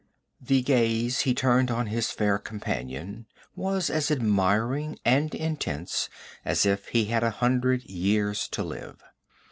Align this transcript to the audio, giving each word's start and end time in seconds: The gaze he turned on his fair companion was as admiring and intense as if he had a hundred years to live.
The 0.41 0.63
gaze 0.63 1.19
he 1.29 1.35
turned 1.35 1.69
on 1.69 1.85
his 1.85 2.09
fair 2.09 2.39
companion 2.39 3.27
was 3.55 3.91
as 3.91 4.09
admiring 4.09 4.97
and 5.05 5.35
intense 5.35 6.09
as 6.43 6.65
if 6.65 6.87
he 6.87 7.05
had 7.05 7.23
a 7.23 7.29
hundred 7.29 7.83
years 7.83 8.47
to 8.47 8.63
live. 8.63 9.03